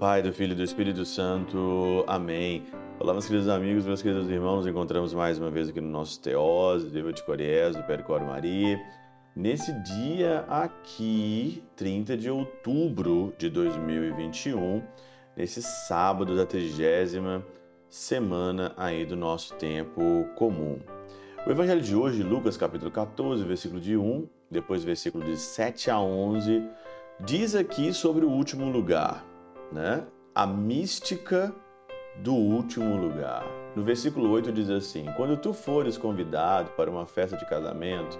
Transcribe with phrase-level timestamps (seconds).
[0.00, 2.06] Pai, do Filho e do Espírito Santo.
[2.06, 2.64] Amém.
[2.98, 4.56] Olá, meus queridos amigos, meus queridos irmãos.
[4.56, 8.80] Nos encontramos mais uma vez aqui no nosso Teose, Viva de Coriés, do Percor Maria.
[9.36, 14.82] Nesse dia aqui, 30 de outubro de 2021,
[15.36, 17.44] nesse sábado da trigésima
[17.90, 20.78] semana aí do nosso tempo comum.
[21.46, 26.00] O evangelho de hoje, Lucas capítulo 14, versículo de 1, depois versículo de 7 a
[26.00, 26.62] 11,
[27.20, 29.26] diz aqui sobre o último lugar,
[29.72, 30.04] né?
[30.34, 31.54] A mística
[32.22, 33.44] do último lugar.
[33.74, 38.18] No versículo 8 diz assim: Quando tu fores convidado para uma festa de casamento,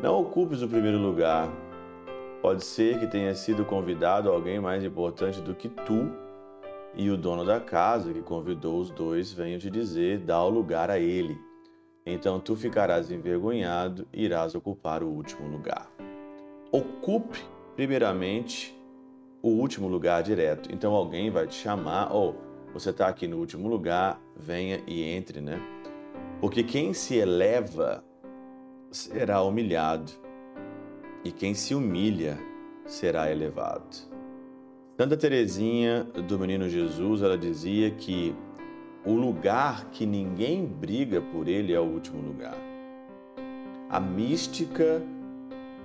[0.00, 1.48] não ocupes o primeiro lugar.
[2.40, 6.10] Pode ser que tenha sido convidado alguém mais importante do que tu,
[6.94, 10.90] e o dono da casa que convidou os dois venha te dizer: dá o lugar
[10.90, 11.36] a ele.
[12.06, 15.90] Então tu ficarás envergonhado e irás ocupar o último lugar.
[16.72, 17.38] Ocupe
[17.76, 18.77] primeiramente
[19.42, 20.72] o último lugar direto.
[20.72, 25.02] Então alguém vai te chamar, ou oh, você está aqui no último lugar, venha e
[25.02, 25.60] entre, né?
[26.40, 28.04] Porque quem se eleva
[28.90, 30.12] será humilhado,
[31.24, 32.38] e quem se humilha
[32.86, 33.96] será elevado.
[34.96, 38.34] Santa Teresinha do Menino Jesus, ela dizia que
[39.04, 42.56] o lugar que ninguém briga por ele é o último lugar.
[43.88, 45.02] A mística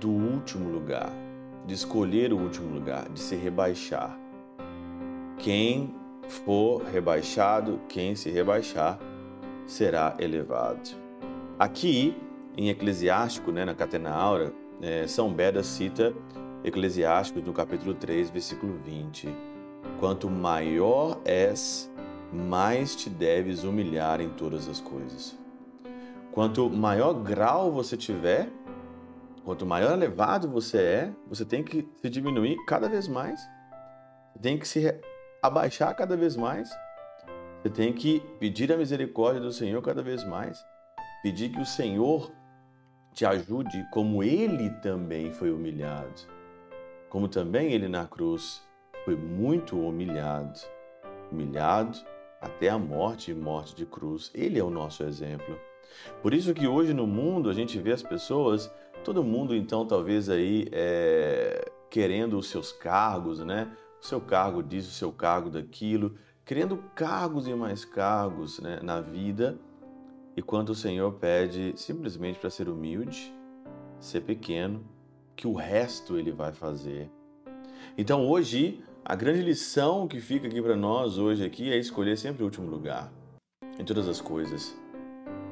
[0.00, 1.23] do último lugar
[1.66, 4.18] de escolher o último lugar, de se rebaixar.
[5.38, 5.94] Quem
[6.28, 8.98] for rebaixado, quem se rebaixar,
[9.66, 10.90] será elevado.
[11.58, 12.16] Aqui,
[12.56, 16.14] em Eclesiástico, né, na Catena Aura, é, São Beda cita
[16.62, 19.28] Eclesiástico no capítulo 3, versículo 20.
[20.00, 21.90] Quanto maior és,
[22.32, 25.38] mais te deves humilhar em todas as coisas.
[26.32, 28.48] Quanto maior grau você tiver,
[29.44, 33.38] Quanto maior elevado você é, você tem que se diminuir cada vez mais.
[34.32, 34.98] Você tem que se
[35.42, 36.70] abaixar cada vez mais.
[37.60, 40.64] Você tem que pedir a misericórdia do Senhor cada vez mais.
[41.22, 42.32] Pedir que o Senhor
[43.12, 46.22] te ajude, como ele também foi humilhado.
[47.10, 48.66] Como também ele na cruz
[49.04, 50.58] foi muito humilhado.
[51.30, 51.98] Humilhado
[52.40, 54.30] até a morte e morte de cruz.
[54.34, 55.58] Ele é o nosso exemplo.
[56.22, 58.72] Por isso que hoje no mundo a gente vê as pessoas
[59.04, 63.70] Todo mundo, então, talvez aí é, querendo os seus cargos, né?
[64.02, 69.02] O seu cargo disso, o seu cargo daquilo, querendo cargos e mais cargos né, na
[69.02, 69.58] vida,
[70.34, 73.32] e quando o Senhor pede simplesmente para ser humilde,
[74.00, 74.82] ser pequeno,
[75.36, 77.10] que o resto ele vai fazer.
[77.96, 82.42] Então, hoje, a grande lição que fica aqui para nós hoje aqui é escolher sempre
[82.42, 83.12] o último lugar
[83.78, 84.74] em todas as coisas.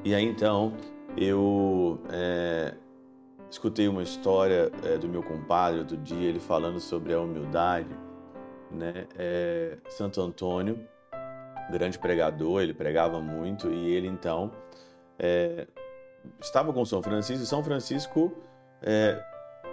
[0.05, 0.75] E aí, então,
[1.17, 2.75] eu é,
[3.53, 7.95] Escutei uma história é, do meu compadre outro dia, ele falando sobre a humildade.
[8.71, 9.07] Né?
[9.19, 10.81] É, Santo Antônio,
[11.71, 14.51] grande pregador, ele pregava muito e ele então
[15.19, 15.67] é,
[16.41, 17.43] estava com São Francisco.
[17.43, 18.33] E São Francisco
[18.81, 19.23] é,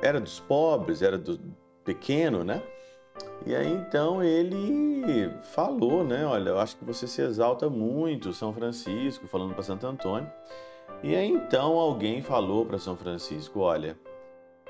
[0.02, 1.40] era dos pobres, era do
[1.86, 2.62] pequeno, né?
[3.46, 6.26] E aí então ele falou, né?
[6.26, 10.30] Olha, eu acho que você se exalta muito, São Francisco, falando para Santo Antônio.
[11.02, 13.98] E aí então alguém falou para São Francisco, olha,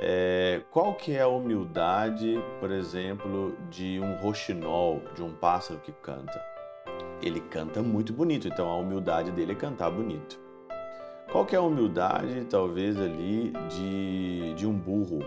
[0.02, 5.92] é, qual que é a humildade, por exemplo, de um roxinol, de um pássaro que
[5.92, 6.42] canta?
[7.22, 10.40] Ele canta muito bonito, então a humildade dele é cantar bonito.
[11.32, 15.20] Qual que é a humildade, talvez, ali de, de um burro,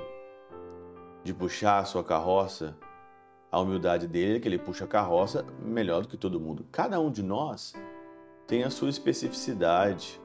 [1.22, 2.74] de puxar a sua carroça?
[3.50, 6.66] A humildade dele é que ele puxa a carroça melhor do que todo mundo.
[6.72, 7.74] Cada um de nós
[8.46, 10.18] tem a sua especificidade,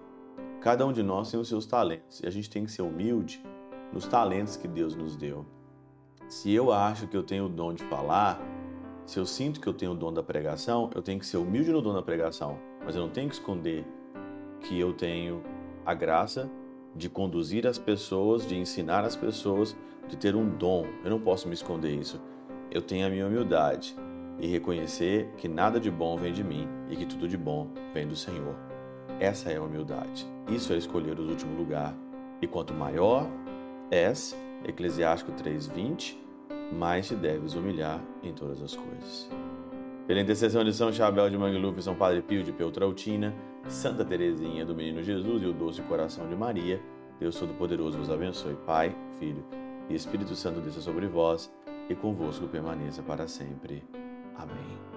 [0.62, 3.44] Cada um de nós tem os seus talentos e a gente tem que ser humilde
[3.94, 5.46] nos talentos que Deus nos deu.
[6.28, 8.42] Se eu acho que eu tenho o dom de falar,
[9.06, 11.72] se eu sinto que eu tenho o dom da pregação, eu tenho que ser humilde
[11.72, 13.86] no dom da pregação, mas eu não tenho que esconder
[14.60, 15.42] que eu tenho
[15.86, 16.50] a graça
[16.94, 19.78] de conduzir as pessoas, de ensinar as pessoas,
[20.10, 20.86] de ter um dom.
[21.04, 22.20] Eu não posso me esconder isso.
[22.70, 23.96] Eu tenho a minha humildade
[24.40, 28.08] e reconhecer que nada de bom vem de mim e que tudo de bom vem
[28.08, 28.56] do Senhor.
[29.20, 30.37] Essa é a humildade.
[30.48, 31.94] Isso é escolher o último lugar.
[32.42, 33.28] E quanto maior
[33.92, 36.18] és, Eclesiástico 3:20,
[36.72, 39.30] mais te deves humilhar em todas as coisas.
[40.06, 43.34] Pela intercessão de São Chabel de Mangluf, São Padre Pio de Peltrautina,
[43.68, 46.82] Santa Teresinha do Menino Jesus e o Doce Coração de Maria,
[47.20, 49.44] Deus Todo-Poderoso vos abençoe, Pai, Filho
[49.90, 51.52] e Espírito Santo desça sobre vós
[51.90, 53.84] e convosco permaneça para sempre.
[54.36, 54.97] Amém.